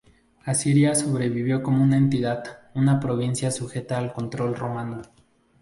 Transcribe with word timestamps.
Asiria 0.47 0.95
sobrevivió 0.95 1.61
como 1.61 1.83
una 1.83 1.95
entidad, 1.95 2.43
una 2.73 2.99
provincia 2.99 3.51
sujeta 3.51 3.99
al 3.99 4.11
control 4.13 4.55
romano. 4.55 5.03